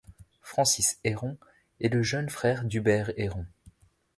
Francis 0.41 0.99
Heron 1.03 1.37
est 1.79 1.93
le 1.93 2.01
jeune 2.01 2.31
frère 2.31 2.63
d’Hubert 2.65 3.11
Heron. 3.19 3.45